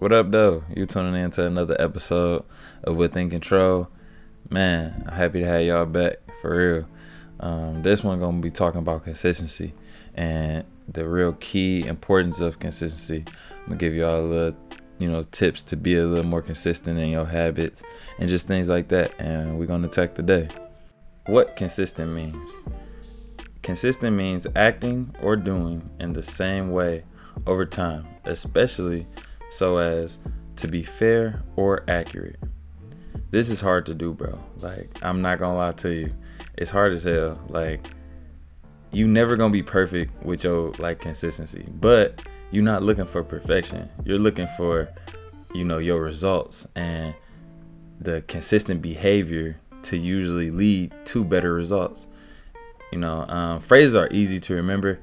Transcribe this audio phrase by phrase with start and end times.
[0.00, 0.64] What up, though?
[0.74, 2.46] You tuning in to another episode
[2.84, 3.86] of Within Control.
[4.48, 6.88] Man, I'm happy to have y'all back for real.
[7.38, 9.74] Um, this one gonna be talking about consistency
[10.14, 13.26] and the real key importance of consistency.
[13.50, 14.58] I'm gonna give y'all a little,
[14.98, 17.82] you know, tips to be a little more consistent in your habits
[18.18, 19.12] and just things like that.
[19.20, 20.48] And we're gonna attack the day.
[21.26, 22.42] What consistent means?
[23.62, 27.02] Consistent means acting or doing in the same way
[27.46, 29.04] over time, especially
[29.50, 30.18] so as
[30.56, 32.38] to be fair or accurate.
[33.30, 34.38] This is hard to do, bro.
[34.58, 36.12] Like, I'm not gonna lie to you.
[36.56, 37.40] It's hard as hell.
[37.48, 37.86] Like,
[38.92, 43.88] you never gonna be perfect with your like consistency, but you're not looking for perfection.
[44.04, 44.88] You're looking for,
[45.54, 47.14] you know, your results and
[48.00, 52.06] the consistent behavior to usually lead to better results.
[52.92, 54.98] You know, um, phrases are easy to remember,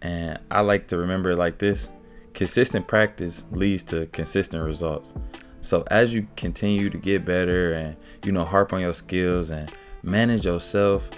[0.00, 1.90] and I like to remember like this
[2.36, 5.14] consistent practice leads to consistent results.
[5.62, 9.72] So as you continue to get better and you know harp on your skills and
[10.02, 11.08] manage yourself,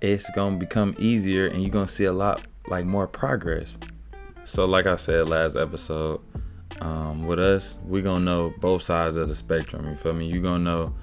[0.00, 3.76] it's gonna become easier and you're gonna see a lot like more progress.
[4.44, 6.22] So like I said last episode,
[6.80, 9.86] um, with us, we're gonna know both sides of the spectrum.
[9.86, 10.26] You feel me?
[10.26, 10.94] You're gonna know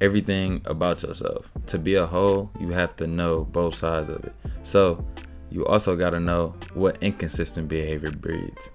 [0.00, 1.48] everything about yourself.
[1.66, 4.34] To be a whole, you have to know both sides of it.
[4.64, 5.06] So
[5.48, 8.70] you also gotta know what inconsistent behavior breeds.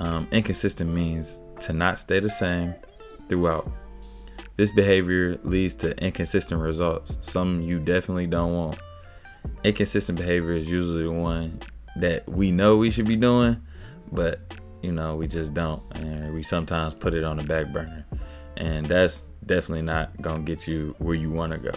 [0.00, 2.74] Um, inconsistent means to not stay the same
[3.28, 3.70] throughout.
[4.56, 8.78] This behavior leads to inconsistent results, some you definitely don't want.
[9.62, 11.60] Inconsistent behavior is usually one
[11.96, 13.60] that we know we should be doing,
[14.10, 14.42] but
[14.82, 15.82] you know, we just don't.
[15.96, 18.06] And we sometimes put it on the back burner.
[18.56, 21.74] And that's definitely not gonna get you where you wanna go.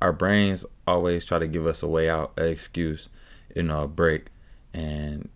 [0.00, 3.10] Our brains always try to give us a way out, an excuse,
[3.54, 4.28] you know, a break.
[4.72, 5.28] And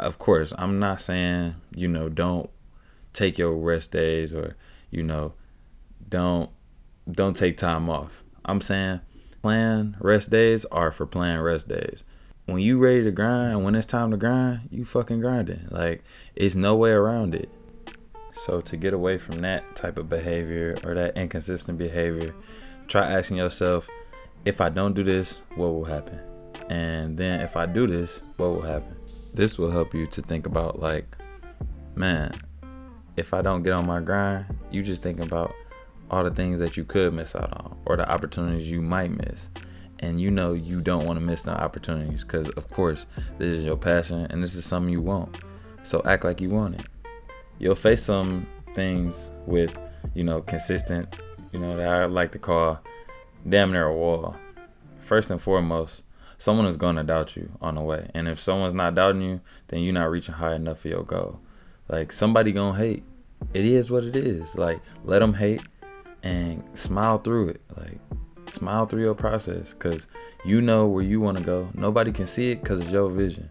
[0.00, 2.50] of course, I'm not saying, you know, don't
[3.12, 4.56] take your rest days or,
[4.90, 5.34] you know,
[6.08, 6.50] don't
[7.10, 8.22] don't take time off.
[8.44, 9.00] I'm saying
[9.42, 12.04] plan rest days are for plan rest days.
[12.46, 15.68] When you ready to grind, when it's time to grind, you fucking grinding.
[15.70, 16.02] Like
[16.34, 17.48] it's no way around it.
[18.44, 22.34] So to get away from that type of behavior or that inconsistent behavior,
[22.88, 23.88] try asking yourself,
[24.44, 26.20] if I don't do this, what will happen?
[26.68, 28.99] And then if I do this, what will happen?
[29.34, 31.16] This will help you to think about like,
[31.94, 32.32] man,
[33.16, 35.52] if I don't get on my grind, you just think about
[36.10, 39.50] all the things that you could miss out on or the opportunities you might miss.
[40.00, 43.06] And you know you don't want to miss the opportunities because of course
[43.38, 45.38] this is your passion and this is something you want.
[45.82, 46.86] So act like you want it.
[47.58, 49.76] You'll face some things with,
[50.14, 51.18] you know, consistent,
[51.52, 52.80] you know, that I like to call
[53.48, 54.36] damn near a wall.
[55.06, 56.02] First and foremost,
[56.40, 58.10] someone is going to doubt you on the way.
[58.14, 61.38] And if someone's not doubting you, then you're not reaching high enough for your goal.
[61.88, 63.04] Like somebody going to hate.
[63.52, 64.54] It is what it is.
[64.54, 65.60] Like let them hate
[66.22, 67.60] and smile through it.
[67.76, 68.00] Like
[68.48, 70.06] smile through your process cuz
[70.44, 71.68] you know where you want to go.
[71.74, 73.50] Nobody can see it cuz it's your vision.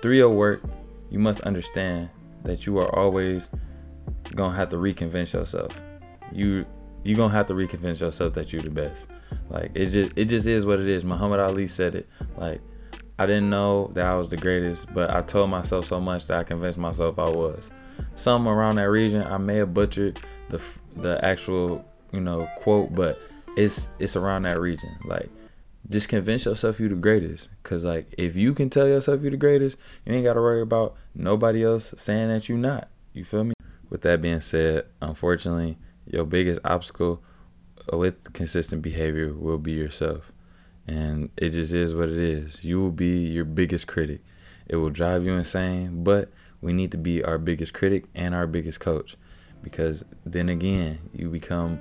[0.00, 0.62] Through your work,
[1.10, 2.10] you must understand
[2.44, 3.50] that you are always
[4.36, 5.72] going to have to reconvince yourself.
[6.32, 6.66] You
[7.02, 9.08] you going to have to reconvince yourself that you're the best.
[9.48, 11.04] Like it just it just is what it is.
[11.04, 12.08] Muhammad Ali said it.
[12.36, 12.60] Like
[13.18, 16.38] I didn't know that I was the greatest, but I told myself so much that
[16.38, 17.70] I convinced myself I was.
[18.16, 20.60] Some around that region, I may have butchered the
[20.96, 23.18] the actual you know quote, but
[23.56, 24.96] it's it's around that region.
[25.04, 25.30] Like
[25.88, 27.48] just convince yourself you're the greatest.
[27.62, 30.96] Cause like if you can tell yourself you're the greatest, you ain't gotta worry about
[31.14, 32.88] nobody else saying that you're not.
[33.12, 33.54] You feel me?
[33.88, 37.22] With that being said, unfortunately, your biggest obstacle
[37.92, 40.32] with consistent behavior will be yourself.
[40.86, 42.64] And it just is what it is.
[42.64, 44.20] You will be your biggest critic.
[44.68, 46.30] It will drive you insane, but
[46.60, 49.16] we need to be our biggest critic and our biggest coach
[49.66, 51.80] because then again, you become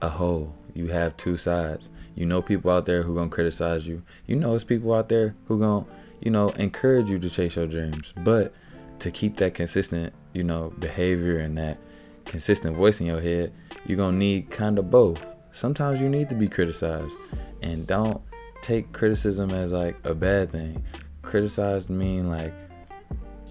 [0.00, 0.54] a whole.
[0.74, 1.90] You have two sides.
[2.14, 4.02] You know people out there who going to criticize you.
[4.26, 5.90] You know it's people out there who going to,
[6.22, 8.14] you know, encourage you to chase your dreams.
[8.16, 8.54] But
[9.00, 11.76] to keep that consistent, you know, behavior and that
[12.24, 13.52] consistent voice in your head,
[13.84, 15.22] you're going to need kind of both
[15.56, 17.16] sometimes you need to be criticized
[17.62, 18.22] and don't
[18.60, 20.84] take criticism as like a bad thing.
[21.22, 22.52] Criticized mean like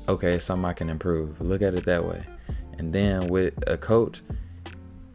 [0.07, 1.41] okay something i can improve.
[1.41, 2.23] Look at it that way.
[2.77, 4.21] And then with a coach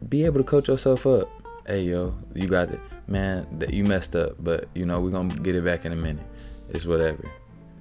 [0.09, 1.31] be able to coach yourself up.
[1.65, 2.81] Hey yo you got it.
[3.07, 5.95] Man that you messed up but you know we're gonna get it back in a
[5.95, 6.25] minute.
[6.69, 7.23] It's whatever.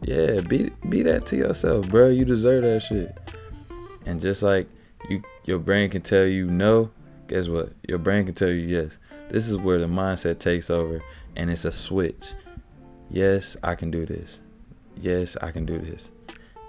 [0.03, 3.19] Yeah be be that to yourself bro you deserve that shit.
[4.07, 4.69] And just like
[5.09, 6.91] you your brain can tell you no
[7.31, 7.73] guess what?
[7.87, 8.99] Your brain can tell you yes.
[9.29, 11.01] This is where the mindset takes over
[11.37, 12.35] and it's a switch.
[13.09, 14.41] Yes, I can do this.
[14.97, 16.11] Yes, I can do this.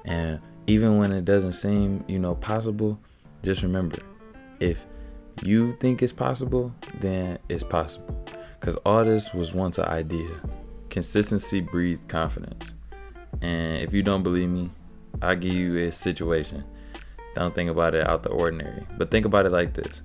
[0.06, 3.00] And even when it doesn't seem, you know, possible,
[3.42, 3.98] just remember
[4.60, 4.86] if
[5.42, 8.24] you think it's possible, then it's possible.
[8.60, 10.30] Because all this was once an idea.
[10.92, 12.76] Consistency breeds confidence.
[13.42, 14.70] And if you don't believe me,
[15.24, 16.64] I'll give you a situation.
[17.34, 20.04] Don't think about it out the ordinary, but think about it like this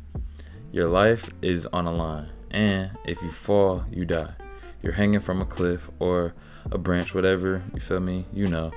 [0.76, 4.34] Your life is on a line, and if you fall, you die.
[4.82, 6.34] You're hanging from a cliff or
[6.70, 8.26] a branch, whatever, you feel me?
[8.31, 8.73] You know.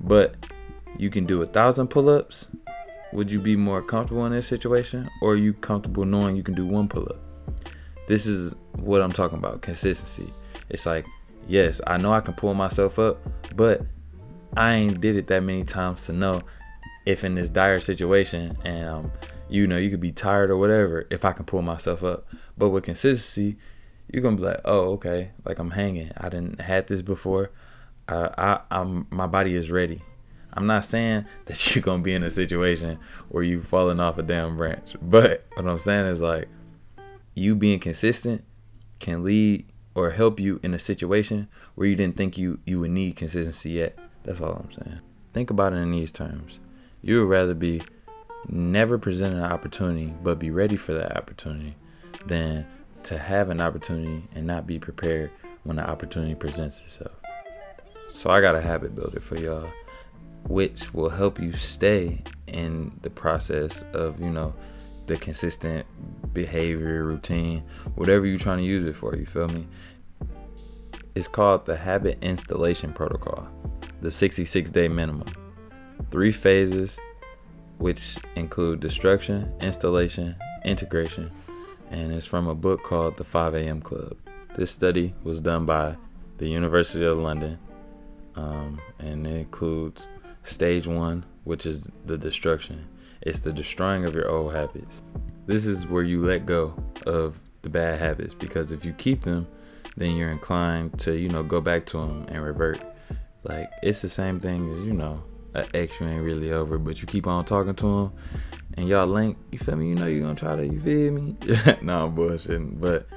[0.00, 0.36] But
[0.96, 2.48] you can do a thousand pull ups.
[3.12, 6.54] Would you be more comfortable in this situation, or are you comfortable knowing you can
[6.54, 7.20] do one pull up?
[8.06, 10.32] This is what I'm talking about consistency.
[10.70, 11.04] It's like,
[11.46, 13.18] yes, I know I can pull myself up,
[13.54, 13.82] but
[14.56, 16.40] I ain't did it that many times to know
[17.04, 19.12] if in this dire situation and um,
[19.48, 22.26] you know you could be tired or whatever if I can pull myself up.
[22.56, 23.56] But with consistency,
[24.12, 26.10] you're gonna be like, oh okay, like I'm hanging.
[26.16, 27.50] I didn't had this before.
[28.08, 30.02] Uh, I I'm my body is ready.
[30.52, 32.98] I'm not saying that you're gonna be in a situation
[33.28, 36.48] where you falling off a damn branch, but what I'm saying is like
[37.34, 38.44] you being consistent
[38.98, 39.64] can lead
[39.94, 43.70] or help you in a situation where you didn't think you you would need consistency
[43.70, 43.98] yet.
[44.24, 45.00] That's all I'm saying.
[45.32, 46.58] Think about it in these terms.
[47.02, 47.82] You would rather be
[48.46, 51.74] never present an opportunity but be ready for that opportunity
[52.26, 52.66] than
[53.02, 55.30] to have an opportunity and not be prepared
[55.64, 57.12] when the opportunity presents itself.
[58.10, 59.70] So I got a habit builder for y'all
[60.48, 64.54] which will help you stay in the process of, you know,
[65.06, 65.86] the consistent
[66.32, 67.62] behavior, routine,
[67.94, 69.66] whatever you're trying to use it for, you feel me?
[71.14, 73.48] It's called the Habit Installation Protocol,
[74.00, 75.28] the 66 day minimum.
[76.10, 76.98] Three phases,
[77.78, 81.30] which include destruction, installation, integration,
[81.90, 83.80] and it's from a book called The 5 a.m.
[83.80, 84.16] Club.
[84.56, 85.96] This study was done by
[86.38, 87.58] the University of London,
[88.34, 90.06] um, and it includes
[90.42, 92.86] stage one, which is the destruction,
[93.22, 95.02] it's the destroying of your old habits.
[95.46, 96.74] This is where you let go
[97.06, 99.46] of the bad habits because if you keep them,
[99.96, 102.80] then you're inclined to, you know, go back to them and revert.
[103.42, 105.22] Like it's the same thing as, you know,
[105.54, 108.12] an ex you ain't really over, but you keep on talking to him
[108.78, 109.88] and y'all link, you feel me?
[109.88, 111.36] You know you're gonna try to, you feel me?
[111.82, 112.80] no, I'm bullshitting.
[112.80, 113.08] But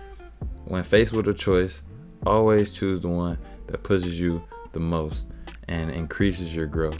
[0.66, 1.84] when faced with a choice,
[2.26, 3.38] always choose the one
[3.68, 5.28] that pushes you the most
[5.68, 7.00] and increases your growth.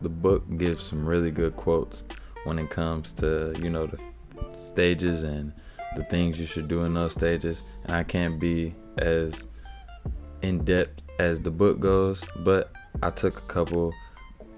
[0.00, 2.04] The book gives some really good quotes
[2.44, 3.98] when it comes to you know the
[4.56, 5.52] stages and
[5.96, 9.46] the things you should do in those stages and i can't be as
[10.42, 12.72] in depth as the book goes but
[13.02, 13.92] i took a couple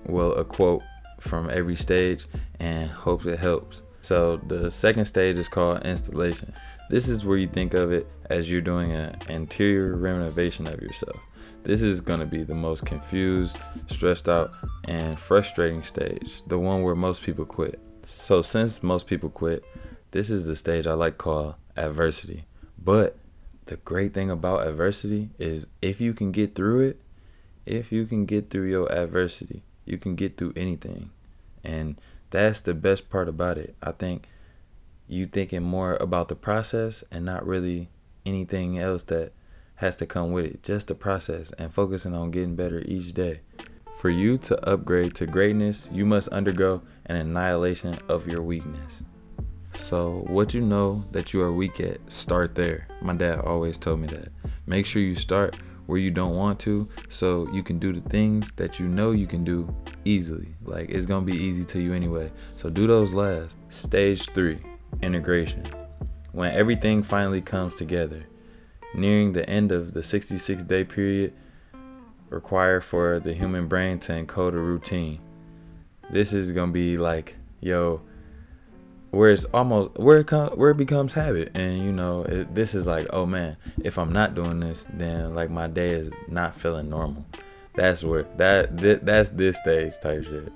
[0.06, 0.82] well a quote
[1.20, 2.26] from every stage
[2.58, 6.52] and hopes it helps so the second stage is called installation
[6.90, 11.20] this is where you think of it as you're doing an interior renovation of yourself
[11.62, 13.56] this is going to be the most confused,
[13.86, 14.52] stressed out,
[14.88, 17.78] and frustrating stage, the one where most people quit.
[18.04, 19.62] So, since most people quit,
[20.10, 22.46] this is the stage I like call adversity.
[22.76, 23.16] But
[23.66, 27.00] the great thing about adversity is if you can get through it,
[27.64, 31.10] if you can get through your adversity, you can get through anything.
[31.64, 32.00] And
[32.30, 33.74] that's the best part about it.
[33.82, 34.28] I think
[35.08, 37.88] you thinking more about the process and not really
[38.24, 39.32] anything else that
[39.76, 40.62] has to come with it.
[40.62, 43.40] Just the process and focusing on getting better each day.
[43.98, 49.02] For you to upgrade to greatness, you must undergo an annihilation of your weakness.
[49.74, 52.88] So, what you know that you are weak at, start there.
[53.00, 54.28] My dad always told me that.
[54.66, 55.56] Make sure you start
[55.92, 59.26] where you don't want to so you can do the things that you know you
[59.26, 59.68] can do
[60.06, 60.48] easily.
[60.64, 62.32] Like it's to be easy to you anyway.
[62.56, 63.58] So, do those last.
[63.68, 64.58] Stage 3
[65.02, 65.66] Integration.
[66.32, 68.24] When everything finally comes together,
[68.94, 71.34] nearing the end of the 66 day period
[72.30, 75.20] required for the human brain to encode a routine.
[76.10, 78.00] This is gonna be like, yo,
[79.12, 82.74] where it's almost where it com- where it becomes habit, and you know, it, this
[82.74, 86.56] is like, oh man, if I'm not doing this, then like my day is not
[86.58, 87.24] feeling normal.
[87.74, 90.50] That's where that th- that's this stage type shit.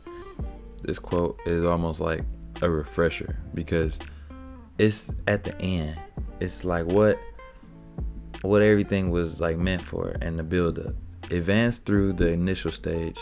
[0.83, 2.23] This quote is almost like
[2.63, 3.99] a refresher because
[4.79, 5.99] it's at the end.
[6.41, 7.19] It's like what
[8.41, 10.95] what everything was like meant for and the build up.
[11.31, 13.19] Advanced through the initial stage,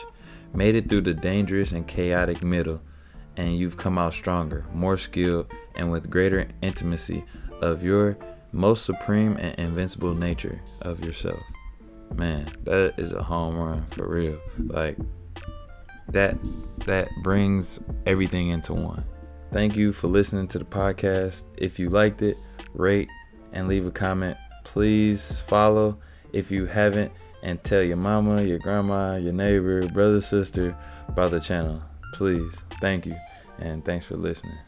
[0.54, 2.80] made it through the dangerous and chaotic middle,
[3.36, 7.24] and you've come out stronger, more skilled, and with greater intimacy
[7.60, 8.16] of your
[8.52, 11.42] most supreme and invincible nature of yourself.
[12.14, 14.38] Man, that is a home run for real.
[14.58, 14.96] Like
[16.08, 16.36] that
[16.86, 19.04] that brings everything into one.
[19.52, 21.44] Thank you for listening to the podcast.
[21.58, 22.36] If you liked it,
[22.74, 23.08] rate
[23.52, 24.36] and leave a comment
[24.74, 25.96] please follow
[26.32, 27.12] if you haven't
[27.44, 30.76] and tell your mama, your grandma, your neighbor, brother, sister
[31.06, 31.80] about the channel.
[32.14, 32.54] Please.
[32.80, 33.16] Thank you.
[33.58, 34.58] And thanks for listening.